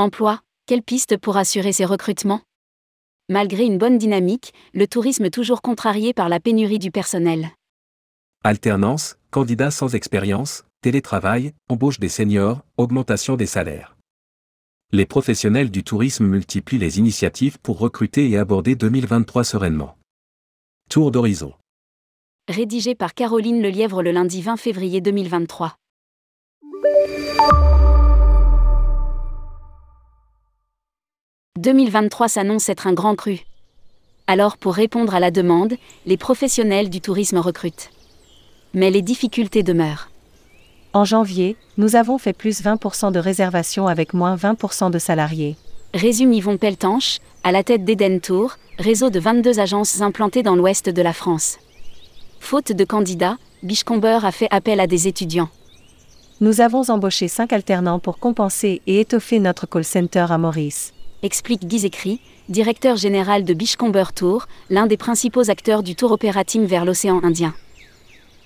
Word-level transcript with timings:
Emploi, 0.00 0.40
quelle 0.64 0.82
piste 0.82 1.18
pour 1.18 1.36
assurer 1.36 1.74
ces 1.74 1.84
recrutements? 1.84 2.40
Malgré 3.28 3.66
une 3.66 3.76
bonne 3.76 3.98
dynamique, 3.98 4.54
le 4.72 4.86
tourisme 4.86 5.28
toujours 5.28 5.60
contrarié 5.60 6.14
par 6.14 6.30
la 6.30 6.40
pénurie 6.40 6.78
du 6.78 6.90
personnel. 6.90 7.50
Alternance, 8.42 9.18
candidats 9.30 9.70
sans 9.70 9.94
expérience, 9.94 10.64
télétravail, 10.80 11.52
embauche 11.68 12.00
des 12.00 12.08
seniors, 12.08 12.64
augmentation 12.78 13.36
des 13.36 13.44
salaires. 13.44 13.94
Les 14.90 15.04
professionnels 15.04 15.70
du 15.70 15.84
tourisme 15.84 16.24
multiplient 16.24 16.78
les 16.78 16.98
initiatives 16.98 17.58
pour 17.58 17.78
recruter 17.78 18.30
et 18.30 18.38
aborder 18.38 18.76
2023 18.76 19.44
sereinement. 19.44 19.98
Tour 20.88 21.10
d'horizon. 21.10 21.52
Rédigé 22.48 22.94
par 22.94 23.12
Caroline 23.12 23.60
Lelièvre 23.60 24.02
le 24.02 24.12
lundi 24.12 24.40
20 24.40 24.56
février 24.56 25.02
2023. 25.02 25.76
«2023 31.58 32.28
s'annonce 32.28 32.68
être 32.68 32.86
un 32.86 32.94
grand 32.94 33.16
cru. 33.16 33.40
Alors 34.28 34.56
pour 34.56 34.72
répondre 34.72 35.14
à 35.14 35.20
la 35.20 35.30
demande, 35.30 35.74
les 36.06 36.16
professionnels 36.16 36.88
du 36.88 37.02
tourisme 37.02 37.38
recrutent. 37.38 37.90
Mais 38.72 38.90
les 38.90 39.02
difficultés 39.02 39.62
demeurent. 39.62 40.08
En 40.92 41.04
janvier, 41.04 41.56
nous 41.76 41.96
avons 41.96 42.16
fait 42.18 42.32
plus 42.32 42.62
20% 42.62 43.12
de 43.12 43.18
réservations 43.18 43.88
avec 43.88 44.14
moins 44.14 44.36
20% 44.36 44.90
de 44.90 44.98
salariés. 44.98 45.56
Résume 45.92 46.32
Yvon 46.32 46.56
Peltanche, 46.56 47.18
à 47.42 47.52
la 47.52 47.62
tête 47.62 47.84
d'Eden 47.84 48.20
Tour, 48.20 48.56
réseau 48.78 49.10
de 49.10 49.18
22 49.20 49.58
agences 49.58 50.00
implantées 50.00 50.44
dans 50.44 50.56
l'ouest 50.56 50.88
de 50.88 51.02
la 51.02 51.12
France. 51.12 51.58
Faute 52.38 52.72
de 52.72 52.84
candidats, 52.84 53.36
Bichcomber 53.64 54.20
a 54.22 54.30
fait 54.30 54.48
appel 54.50 54.80
à 54.80 54.86
des 54.86 55.08
étudiants. 55.08 55.50
Nous 56.40 56.62
avons 56.62 56.88
embauché 56.88 57.28
5 57.28 57.52
alternants 57.52 57.98
pour 57.98 58.18
compenser 58.18 58.80
et 58.86 59.00
étoffer 59.00 59.40
notre 59.40 59.66
call 59.66 59.84
center 59.84 60.26
à 60.30 60.38
Maurice. 60.38 60.94
Explique 61.22 61.66
Guy 61.66 61.84
Écrit, 61.86 62.20
directeur 62.48 62.96
général 62.96 63.44
de 63.44 63.54
Bichcomber 63.54 64.04
Tour, 64.14 64.46
l'un 64.70 64.86
des 64.86 64.96
principaux 64.96 65.50
acteurs 65.50 65.82
du 65.82 65.94
tour 65.94 66.12
opérating 66.12 66.64
vers 66.66 66.84
l'océan 66.84 67.20
Indien 67.22 67.54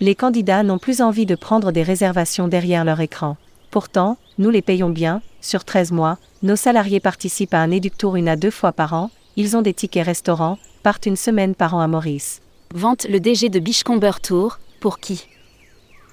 les 0.00 0.14
candidats 0.14 0.62
n'ont 0.62 0.78
plus 0.78 1.00
envie 1.00 1.26
de 1.26 1.34
prendre 1.34 1.72
des 1.72 1.82
réservations 1.82 2.48
derrière 2.48 2.84
leur 2.84 3.00
écran. 3.00 3.36
Pourtant, 3.70 4.16
nous 4.38 4.50
les 4.50 4.62
payons 4.62 4.90
bien, 4.90 5.22
sur 5.40 5.64
13 5.64 5.92
mois, 5.92 6.18
nos 6.42 6.56
salariés 6.56 7.00
participent 7.00 7.54
à 7.54 7.60
un 7.60 7.70
éductour 7.70 8.16
une 8.16 8.28
à 8.28 8.36
deux 8.36 8.50
fois 8.50 8.72
par 8.72 8.92
an, 8.92 9.10
ils 9.36 9.56
ont 9.56 9.62
des 9.62 9.74
tickets 9.74 10.04
restaurants, 10.04 10.58
partent 10.82 11.06
une 11.06 11.16
semaine 11.16 11.54
par 11.54 11.74
an 11.74 11.80
à 11.80 11.88
Maurice. 11.88 12.42
Vente 12.74 13.06
le 13.08 13.20
DG 13.20 13.48
de 13.48 13.58
Bichcomber 13.58 14.12
Tour, 14.22 14.58
pour 14.80 14.98
qui? 14.98 15.26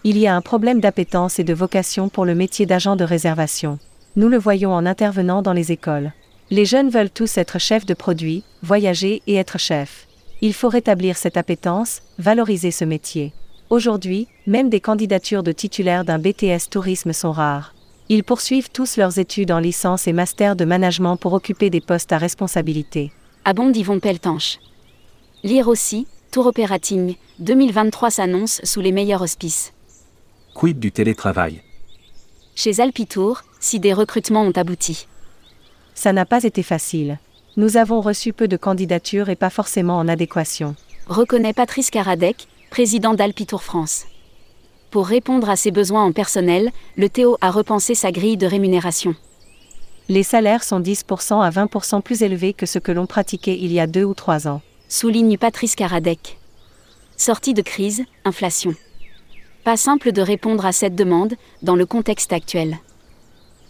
Il 0.04 0.18
y 0.18 0.26
a 0.26 0.36
un 0.36 0.42
problème 0.42 0.80
d'appétence 0.80 1.38
et 1.40 1.44
de 1.44 1.54
vocation 1.54 2.10
pour 2.10 2.26
le 2.26 2.34
métier 2.34 2.66
d'agent 2.66 2.96
de 2.96 3.04
réservation. 3.04 3.78
Nous 4.16 4.30
le 4.30 4.38
voyons 4.38 4.74
en 4.74 4.86
intervenant 4.86 5.42
dans 5.42 5.54
les 5.54 5.72
écoles. 5.72 6.12
Les 6.54 6.66
jeunes 6.66 6.90
veulent 6.90 7.10
tous 7.10 7.38
être 7.38 7.60
chefs 7.60 7.86
de 7.86 7.94
produits, 7.94 8.44
voyager 8.62 9.22
et 9.26 9.36
être 9.36 9.58
chefs. 9.58 10.06
Il 10.42 10.54
faut 10.54 10.68
rétablir 10.68 11.16
cette 11.16 11.38
appétence, 11.38 12.02
valoriser 12.20 12.72
ce 12.72 12.84
métier. 12.84 13.32
Aujourd'hui, 13.70 14.28
même 14.48 14.70
des 14.70 14.82
candidatures 14.82 15.44
de 15.44 15.54
titulaires 15.54 16.04
d'un 16.04 16.20
BTS 16.20 16.70
tourisme 16.70 17.14
sont 17.14 17.32
rares. 17.32 17.74
Ils 18.10 18.26
poursuivent 18.26 18.70
tous 18.70 18.98
leurs 18.98 19.18
études 19.18 19.54
en 19.54 19.60
licence 19.60 20.10
et 20.10 20.14
master 20.14 20.58
de 20.58 20.66
management 20.66 21.16
pour 21.16 21.32
occuper 21.32 21.70
des 21.70 21.80
postes 21.80 22.12
à 22.12 22.18
responsabilité. 22.18 23.14
Abonde 23.46 23.78
Yvon 23.78 24.02
Peltanche. 24.02 24.60
Lire 25.44 25.70
aussi, 25.70 26.06
Tour 26.32 26.48
Operating, 26.48 27.16
2023 27.40 28.12
s'annonce 28.12 28.60
sous 28.66 28.82
les 28.82 28.92
meilleurs 28.92 29.22
auspices. 29.22 29.72
Quid 30.54 30.80
du 30.80 30.92
télétravail? 30.92 31.62
Chez 32.56 32.82
Alpitour, 32.82 33.44
si 33.62 33.80
des 33.80 33.94
recrutements 33.94 34.44
ont 34.44 34.52
abouti. 34.52 35.08
Ça 36.02 36.14
n'a 36.14 36.26
pas 36.26 36.46
été 36.46 36.64
facile. 36.64 37.20
Nous 37.58 37.78
avons 37.78 38.02
reçu 38.02 38.34
peu 38.34 38.48
de 38.48 38.58
candidatures 38.58 39.30
et 39.30 39.36
pas 39.36 39.52
forcément 39.52 40.00
en 40.00 40.08
adéquation. 40.08 40.74
Reconnaît 41.06 41.54
Patrice 41.54 41.92
Karadec, 41.92 42.48
président 42.72 43.14
d'Alpitour 43.14 43.62
France. 43.62 44.06
Pour 44.90 45.06
répondre 45.06 45.48
à 45.48 45.56
ses 45.56 45.70
besoins 45.70 46.04
en 46.04 46.12
personnel, 46.12 46.72
le 46.98 47.08
Théo 47.08 47.38
a 47.40 47.52
repensé 47.52 47.94
sa 47.94 48.12
grille 48.12 48.36
de 48.36 48.48
rémunération. 48.48 49.14
Les 50.10 50.24
salaires 50.24 50.64
sont 50.64 50.80
10% 50.80 51.40
à 51.40 51.52
20% 51.52 52.02
plus 52.02 52.24
élevés 52.24 52.54
que 52.54 52.66
ce 52.66 52.80
que 52.80 52.92
l'on 52.92 53.06
pratiquait 53.06 53.60
il 53.62 53.72
y 53.72 53.80
a 53.80 53.86
deux 53.86 54.04
ou 54.04 54.16
trois 54.16 54.48
ans. 54.48 54.64
Souligne 54.90 55.38
Patrice 55.38 55.76
Karadec. 55.76 56.40
Sortie 57.16 57.54
de 57.54 57.62
crise, 57.62 58.06
inflation. 58.26 58.74
Pas 59.64 59.78
simple 59.78 60.14
de 60.14 60.24
répondre 60.24 60.66
à 60.66 60.72
cette 60.72 60.96
demande 60.96 61.36
dans 61.62 61.76
le 61.76 61.86
contexte 61.86 62.34
actuel. 62.34 62.80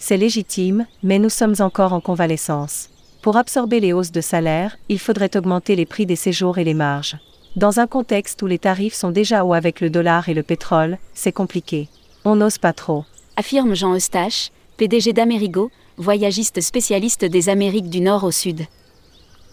C'est 0.04 0.18
légitime, 0.18 0.88
mais 1.04 1.20
nous 1.20 1.30
sommes 1.30 1.54
encore 1.60 1.94
en 1.94 2.02
convalescence. 2.02 2.90
Pour 3.22 3.38
absorber 3.38 3.80
les 3.80 3.94
hausses 3.94 4.12
de 4.12 4.20
salaire, 4.20 4.76
il 4.90 4.98
faudrait 4.98 5.38
augmenter 5.38 5.76
les 5.76 5.86
prix 5.86 6.08
des 6.08 6.16
séjours 6.16 6.58
et 6.58 6.64
les 6.64 6.74
marges. 6.74 7.18
Dans 7.56 7.80
un 7.80 7.86
contexte 7.86 8.42
où 8.42 8.48
les 8.48 8.58
tarifs 8.58 8.96
sont 8.96 9.12
déjà 9.12 9.46
hauts 9.46 9.54
avec 9.54 9.80
le 9.80 9.92
dollar 9.92 10.28
et 10.28 10.34
le 10.34 10.42
pétrole, 10.42 10.98
c'est 11.14 11.32
compliqué. 11.32 11.88
On 12.26 12.36
n'ose 12.36 12.58
pas 12.58 12.74
trop. 12.74 13.06
Affirme 13.36 13.76
Jean 13.76 13.94
Eustache, 13.94 14.50
PDG 14.78 15.14
d'Amerigo, 15.14 15.70
voyagiste 15.98 16.62
spécialiste 16.62 17.24
des 17.24 17.50
Amériques 17.50 17.92
du 17.92 18.02
Nord 18.02 18.24
au 18.24 18.32
Sud. 18.32 18.62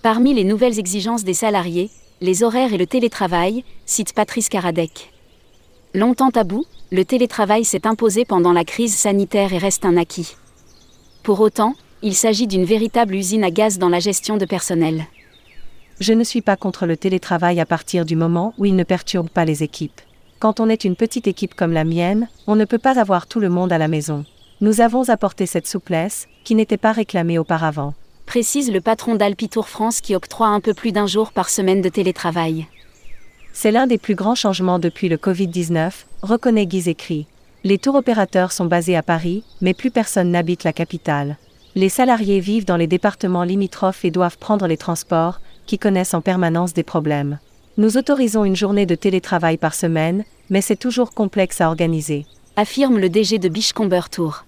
Parmi 0.02 0.32
les 0.32 0.44
nouvelles 0.44 0.78
exigences 0.78 1.24
des 1.24 1.34
salariés, 1.34 1.90
les 2.22 2.42
horaires 2.42 2.72
et 2.72 2.78
le 2.78 2.86
télétravail, 2.86 3.64
cite 3.84 4.14
Patrice 4.14 4.48
Karadec. 4.48 5.12
Longtemps 5.92 6.30
tabou, 6.30 6.64
le 6.90 7.04
télétravail 7.04 7.64
s'est 7.64 7.86
imposé 7.86 8.24
pendant 8.24 8.52
la 8.52 8.64
crise 8.64 8.94
sanitaire 8.94 9.52
et 9.52 9.58
reste 9.58 9.84
un 9.84 9.96
acquis. 9.96 10.36
Pour 11.22 11.40
autant, 11.40 11.74
il 12.02 12.14
s'agit 12.14 12.46
d'une 12.46 12.64
véritable 12.64 13.14
usine 13.14 13.44
à 13.44 13.50
gaz 13.50 13.78
dans 13.78 13.88
la 13.88 14.00
gestion 14.00 14.36
de 14.36 14.46
personnel. 14.46 15.06
Je 16.00 16.12
ne 16.12 16.24
suis 16.24 16.42
pas 16.42 16.56
contre 16.56 16.86
le 16.86 16.96
télétravail 16.96 17.60
à 17.60 17.66
partir 17.66 18.04
du 18.04 18.16
moment 18.16 18.54
où 18.56 18.64
il 18.64 18.76
ne 18.76 18.84
perturbe 18.84 19.28
pas 19.28 19.44
les 19.44 19.62
équipes. 19.62 20.00
Quand 20.38 20.60
on 20.60 20.68
est 20.68 20.84
une 20.84 20.94
petite 20.94 21.26
équipe 21.26 21.54
comme 21.54 21.72
la 21.72 21.84
mienne, 21.84 22.28
on 22.46 22.54
ne 22.54 22.64
peut 22.64 22.78
pas 22.78 22.98
avoir 22.98 23.26
tout 23.26 23.40
le 23.40 23.48
monde 23.48 23.72
à 23.72 23.78
la 23.78 23.88
maison. 23.88 24.24
Nous 24.60 24.80
avons 24.80 25.08
apporté 25.08 25.46
cette 25.46 25.66
souplesse, 25.66 26.28
qui 26.44 26.54
n'était 26.54 26.76
pas 26.76 26.92
réclamée 26.92 27.38
auparavant. 27.38 27.94
Précise 28.26 28.70
le 28.70 28.80
patron 28.80 29.16
d'Alpitour 29.16 29.68
France 29.68 30.00
qui 30.00 30.14
octroie 30.14 30.48
un 30.48 30.60
peu 30.60 30.74
plus 30.74 30.92
d'un 30.92 31.06
jour 31.06 31.32
par 31.32 31.50
semaine 31.50 31.82
de 31.82 31.88
télétravail. 31.88 32.66
C'est 33.52 33.70
l'un 33.70 33.86
des 33.86 33.98
plus 33.98 34.14
grands 34.14 34.34
changements 34.34 34.78
depuis 34.78 35.08
le 35.08 35.16
Covid-19, 35.16 35.90
reconnaît 36.22 36.66
Guy 36.66 36.88
écrit. 36.88 37.26
Les 37.64 37.78
tours 37.78 37.96
opérateurs 37.96 38.52
sont 38.52 38.66
basés 38.66 38.96
à 38.96 39.02
Paris, 39.02 39.42
mais 39.60 39.74
plus 39.74 39.90
personne 39.90 40.30
n'habite 40.30 40.64
la 40.64 40.72
capitale. 40.72 41.36
Les 41.74 41.88
salariés 41.88 42.40
vivent 42.40 42.64
dans 42.64 42.76
les 42.76 42.86
départements 42.86 43.42
limitrophes 43.42 44.04
et 44.04 44.10
doivent 44.10 44.38
prendre 44.38 44.66
les 44.66 44.76
transports, 44.76 45.40
qui 45.66 45.78
connaissent 45.78 46.14
en 46.14 46.20
permanence 46.20 46.72
des 46.72 46.82
problèmes. 46.82 47.38
Nous 47.76 47.96
autorisons 47.96 48.44
une 48.44 48.56
journée 48.56 48.86
de 48.86 48.94
télétravail 48.94 49.56
par 49.56 49.74
semaine, 49.74 50.24
mais 50.50 50.60
c'est 50.60 50.76
toujours 50.76 51.12
complexe 51.12 51.60
à 51.60 51.68
organiser. 51.68 52.26
Affirme 52.56 52.98
le 52.98 53.08
DG 53.08 53.38
de 53.38 53.48
Bichcomber 53.48 54.00
Tour. 54.10 54.44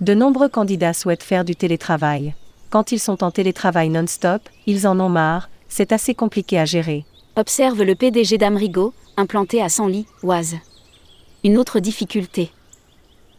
De 0.00 0.14
nombreux 0.14 0.48
candidats 0.48 0.92
souhaitent 0.92 1.22
faire 1.22 1.44
du 1.44 1.56
télétravail. 1.56 2.34
Quand 2.70 2.92
ils 2.92 3.00
sont 3.00 3.24
en 3.24 3.30
télétravail 3.30 3.88
non-stop, 3.88 4.42
ils 4.66 4.86
en 4.86 5.00
ont 5.00 5.08
marre, 5.08 5.48
c'est 5.68 5.92
assez 5.92 6.14
compliqué 6.14 6.58
à 6.58 6.64
gérer. 6.64 7.04
Observe 7.38 7.82
le 7.82 7.94
PDG 7.94 8.38
d'Amrigo, 8.38 8.94
implanté 9.18 9.60
à 9.60 9.68
Senlis, 9.68 10.06
Oise. 10.22 10.56
Une 11.44 11.58
autre 11.58 11.80
difficulté. 11.80 12.50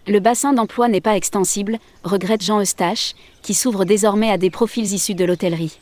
Le 0.06 0.19
bassin 0.19 0.53
d'emploi 0.53 0.88
n'est 0.88 1.02
pas 1.02 1.18
extensible, 1.18 1.80
regrette 2.03 2.44
Jean 2.44 2.62
Eustache, 2.62 3.16
qui 3.41 3.56
s'ouvre 3.56 3.86
désormais 3.86 4.30
à 4.30 4.38
des 4.38 4.52
profils 4.52 4.94
issus 4.94 5.16
de 5.16 5.25
l'hôtellerie. 5.25 5.80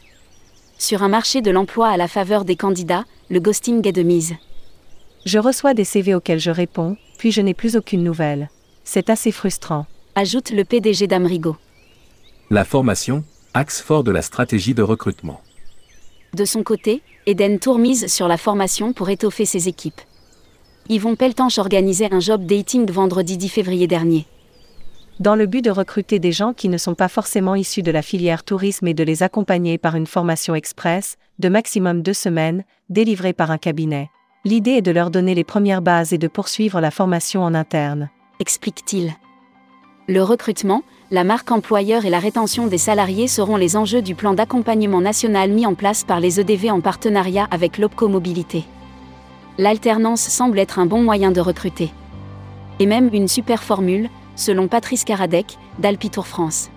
Sur 0.77 1.03
un 1.03 1.09
marché 1.09 1.41
de 1.41 1.51
l'emploi 1.51 1.89
à 1.89 1.97
la 1.97 2.07
faveur 2.07 2.45
des 2.45 2.55
candidats, 2.55 3.03
le 3.29 3.41
ghosting 3.41 3.85
est 3.85 3.91
de 3.91 4.03
mise. 4.03 4.35
Je 5.25 5.37
reçois 5.37 5.73
des 5.73 5.83
CV 5.83 6.15
auxquels 6.15 6.39
je 6.39 6.51
réponds, 6.51 6.95
puis 7.17 7.33
je 7.33 7.41
n'ai 7.41 7.53
plus 7.53 7.75
aucune 7.75 8.01
nouvelle. 8.05 8.49
C'est 8.85 9.09
assez 9.09 9.33
frustrant. 9.33 9.87
Ajoute 10.15 10.51
le 10.51 10.63
PDG 10.63 11.07
d'Amrigo. 11.07 11.57
La 12.49 12.63
formation, 12.63 13.25
axe 13.53 13.81
fort 13.81 14.05
de 14.05 14.11
la 14.11 14.21
stratégie 14.21 14.73
de 14.73 14.83
recrutement. 14.83 15.41
De 16.35 16.43
son 16.43 16.63
côté, 16.63 17.01
Eden 17.27 17.59
Tour 17.59 17.79
mise 17.79 18.07
sur 18.07 18.27
la 18.27 18.35
formation 18.35 18.91
pour 18.91 19.09
étoffer 19.09 19.45
ses 19.45 19.69
équipes. 19.69 20.01
Yvon 20.89 21.15
Peltanche 21.15 21.59
organisait 21.59 22.13
un 22.13 22.19
job 22.19 22.45
dating 22.45 22.91
vendredi 22.91 23.37
10 23.37 23.47
février 23.47 23.87
dernier 23.87 24.25
dans 25.21 25.37
le 25.37 25.45
but 25.45 25.63
de 25.63 25.71
recruter 25.71 26.19
des 26.19 26.33
gens 26.33 26.51
qui 26.51 26.67
ne 26.67 26.77
sont 26.77 26.93
pas 26.93 27.07
forcément 27.07 27.55
issus 27.55 27.83
de 27.83 27.91
la 27.91 28.01
filière 28.01 28.43
tourisme 28.43 28.85
et 28.85 28.93
de 28.93 29.01
les 29.01 29.23
accompagner 29.23 29.77
par 29.77 29.95
une 29.95 30.07
formation 30.07 30.55
express, 30.55 31.15
de 31.39 31.47
maximum 31.47 32.01
deux 32.01 32.11
semaines, 32.13 32.65
délivrée 32.89 33.31
par 33.31 33.49
un 33.49 33.57
cabinet. 33.57 34.09
L'idée 34.43 34.71
est 34.71 34.81
de 34.81 34.91
leur 34.91 35.11
donner 35.11 35.33
les 35.33 35.45
premières 35.45 35.81
bases 35.81 36.11
et 36.11 36.17
de 36.17 36.27
poursuivre 36.27 36.81
la 36.81 36.91
formation 36.91 37.43
en 37.43 37.53
interne. 37.53 38.09
Explique-t-il. 38.41 39.13
Le 40.09 40.21
recrutement, 40.21 40.83
la 41.11 41.23
marque 41.23 41.51
employeur 41.51 42.05
et 42.05 42.09
la 42.09 42.19
rétention 42.19 42.65
des 42.65 42.79
salariés 42.79 43.27
seront 43.27 43.57
les 43.57 43.77
enjeux 43.77 44.01
du 44.01 44.15
plan 44.15 44.33
d'accompagnement 44.33 45.01
national 45.01 45.51
mis 45.51 45.67
en 45.67 45.75
place 45.75 46.03
par 46.03 46.19
les 46.19 46.39
EDV 46.39 46.71
en 46.71 46.81
partenariat 46.81 47.47
avec 47.51 47.77
l'Opco 47.77 48.07
Mobilité. 48.07 48.63
L'alternance 49.59 50.21
semble 50.21 50.57
être 50.57 50.79
un 50.79 50.87
bon 50.87 51.03
moyen 51.03 51.31
de 51.31 51.41
recruter. 51.41 51.91
Et 52.79 52.87
même 52.87 53.09
une 53.13 53.27
super 53.27 53.63
formule, 53.63 54.09
selon 54.35 54.67
Patrice 54.67 55.03
Karadec, 55.03 55.57
d'Alpitour 55.79 56.25
France. 56.25 56.71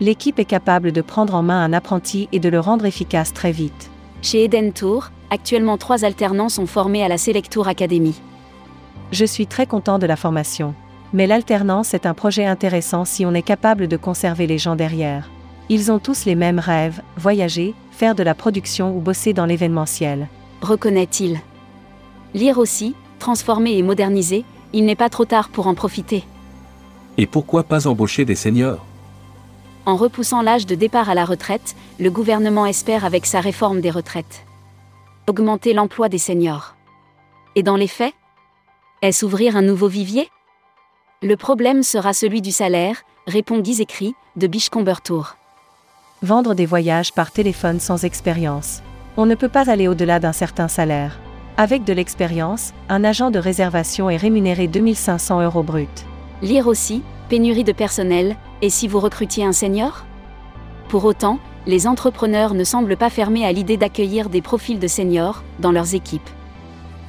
L'équipe 0.00 0.38
est 0.38 0.44
capable 0.44 0.92
de 0.92 1.00
prendre 1.00 1.34
en 1.34 1.42
main 1.42 1.64
un 1.64 1.72
apprenti 1.72 2.28
et 2.30 2.38
de 2.38 2.48
le 2.48 2.60
rendre 2.60 2.84
efficace 2.84 3.32
très 3.32 3.50
vite. 3.50 3.90
Chez 4.20 4.44
Eden 4.44 4.72
Tour, 4.72 5.10
actuellement 5.30 5.78
trois 5.78 6.04
alternants 6.04 6.50
sont 6.50 6.66
formés 6.66 7.02
à 7.02 7.08
la 7.08 7.18
Selectour 7.18 7.66
Academy. 7.66 8.14
Je 9.10 9.24
suis 9.24 9.46
très 9.46 9.66
content 9.66 9.98
de 9.98 10.06
la 10.06 10.16
formation. 10.16 10.74
Mais 11.12 11.26
l'alternance 11.26 11.94
est 11.94 12.06
un 12.06 12.14
projet 12.14 12.44
intéressant 12.46 13.04
si 13.04 13.24
on 13.24 13.34
est 13.34 13.42
capable 13.42 13.88
de 13.88 13.96
conserver 13.96 14.46
les 14.46 14.58
gens 14.58 14.76
derrière. 14.76 15.30
Ils 15.68 15.90
ont 15.90 15.98
tous 15.98 16.24
les 16.24 16.34
mêmes 16.34 16.58
rêves, 16.58 17.02
voyager, 17.16 17.74
faire 17.90 18.14
de 18.14 18.22
la 18.22 18.34
production 18.34 18.96
ou 18.96 19.00
bosser 19.00 19.32
dans 19.32 19.46
l'événementiel. 19.46 20.28
Reconnaît-il. 20.62 21.40
Lire 22.34 22.58
aussi, 22.58 22.94
transformer 23.18 23.76
et 23.76 23.82
moderniser, 23.82 24.44
il 24.72 24.84
n'est 24.84 24.96
pas 24.96 25.08
trop 25.08 25.24
tard 25.24 25.48
pour 25.48 25.66
en 25.66 25.74
profiter. 25.74 26.24
Et 27.16 27.26
pourquoi 27.26 27.64
pas 27.64 27.86
embaucher 27.86 28.24
des 28.24 28.34
seniors? 28.34 28.84
En 29.86 29.96
repoussant 29.96 30.42
l'âge 30.42 30.66
de 30.66 30.74
départ 30.74 31.08
à 31.08 31.14
la 31.14 31.24
retraite, 31.24 31.74
le 31.98 32.10
gouvernement 32.10 32.66
espère 32.66 33.04
avec 33.04 33.24
sa 33.24 33.40
réforme 33.40 33.80
des 33.80 33.90
retraites 33.90 34.44
augmenter 35.28 35.74
l'emploi 35.74 36.08
des 36.08 36.18
seniors. 36.18 36.74
Et 37.54 37.62
dans 37.62 37.76
les 37.76 37.86
faits 37.86 38.14
Est-ce 39.02 39.24
ouvrir 39.24 39.56
un 39.56 39.62
nouveau 39.62 39.88
vivier? 39.88 40.28
Le 41.20 41.36
problème 41.36 41.82
sera 41.82 42.12
celui 42.12 42.40
du 42.40 42.52
salaire, 42.52 43.02
répond 43.26 43.58
Guy 43.58 43.82
Écrit, 43.82 44.14
de 44.36 44.46
Bichcomber 44.46 44.94
Tour. 45.02 45.34
Vendre 46.22 46.54
des 46.54 46.64
voyages 46.64 47.12
par 47.12 47.32
téléphone 47.32 47.80
sans 47.80 48.04
expérience. 48.04 48.82
On 49.16 49.26
ne 49.26 49.34
peut 49.34 49.48
pas 49.48 49.68
aller 49.68 49.88
au-delà 49.88 50.20
d'un 50.20 50.32
certain 50.32 50.68
salaire. 50.68 51.18
Avec 51.56 51.82
de 51.82 51.92
l'expérience, 51.92 52.72
un 52.88 53.02
agent 53.02 53.32
de 53.32 53.40
réservation 53.40 54.08
est 54.08 54.16
rémunéré 54.16 54.68
2500 54.68 55.42
euros 55.42 55.64
brut. 55.64 56.06
Lire 56.40 56.68
aussi, 56.68 57.02
pénurie 57.28 57.64
de 57.64 57.72
personnel, 57.72 58.36
et 58.62 58.70
si 58.70 58.86
vous 58.86 59.00
recrutiez 59.00 59.44
un 59.44 59.52
senior? 59.52 60.04
Pour 60.88 61.04
autant, 61.04 61.40
les 61.66 61.88
entrepreneurs 61.88 62.54
ne 62.54 62.62
semblent 62.62 62.96
pas 62.96 63.10
fermés 63.10 63.44
à 63.44 63.50
l'idée 63.50 63.76
d'accueillir 63.76 64.28
des 64.28 64.40
profils 64.40 64.78
de 64.78 64.86
seniors 64.86 65.42
dans 65.58 65.72
leurs 65.72 65.96
équipes. 65.96 66.30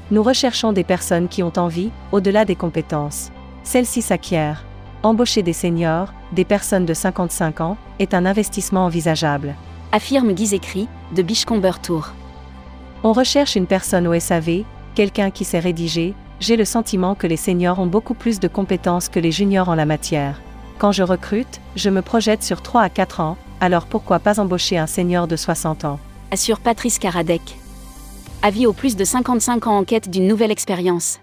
Nous 0.09 0.23
recherchons 0.23 0.73
des 0.73 0.83
personnes 0.83 1.27
qui 1.27 1.43
ont 1.43 1.53
envie, 1.57 1.91
au-delà 2.11 2.43
des 2.43 2.55
compétences. 2.55 3.29
Celles-ci 3.69 4.01
s'acquièrent. 4.01 4.65
Embaucher 5.03 5.43
des 5.43 5.53
seniors, 5.53 6.11
des 6.31 6.43
personnes 6.43 6.87
de 6.87 6.93
55 6.95 7.61
ans, 7.61 7.77
est 7.99 8.15
un 8.15 8.25
investissement 8.25 8.85
envisageable. 8.85 9.53
Affirme 9.91 10.33
Guy 10.33 10.55
Écrit, 10.55 10.87
de 11.15 11.21
Bichcomber 11.21 11.73
Tour. 11.79 12.09
On 13.03 13.13
recherche 13.13 13.55
une 13.55 13.67
personne 13.67 14.07
au 14.07 14.19
SAV, 14.19 14.63
quelqu'un 14.95 15.29
qui 15.29 15.45
sait 15.45 15.59
rédiger, 15.59 16.15
j'ai 16.39 16.55
le 16.55 16.65
sentiment 16.65 17.13
que 17.13 17.27
les 17.27 17.37
seniors 17.37 17.77
ont 17.77 17.85
beaucoup 17.85 18.15
plus 18.15 18.39
de 18.39 18.47
compétences 18.47 19.07
que 19.07 19.19
les 19.19 19.31
juniors 19.31 19.69
en 19.69 19.75
la 19.75 19.85
matière. 19.85 20.41
Quand 20.79 20.91
je 20.91 21.03
recrute, 21.03 21.61
je 21.75 21.91
me 21.91 22.01
projette 22.01 22.41
sur 22.41 22.63
3 22.63 22.81
à 22.81 22.89
4 22.89 23.19
ans, 23.19 23.37
alors 23.61 23.85
pourquoi 23.85 24.17
pas 24.17 24.39
embaucher 24.39 24.79
un 24.79 24.87
senior 24.87 25.27
de 25.27 25.35
60 25.35 25.85
ans? 25.85 25.99
Assure 26.31 26.59
Patrice 26.59 26.97
Karadec. 26.97 27.59
Avis 28.41 28.65
aux 28.65 28.73
plus 28.73 28.95
de 28.95 29.03
55 29.03 29.67
ans 29.67 29.77
en 29.77 29.83
quête 29.83 30.09
d'une 30.09 30.27
nouvelle 30.27 30.49
expérience. 30.49 31.19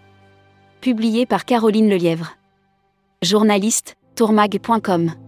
Publié 0.81 1.27
par 1.27 1.45
Caroline 1.45 1.89
Lelièvre. 1.89 2.37
Journaliste, 3.23 3.97
tourmag.com. 4.15 5.26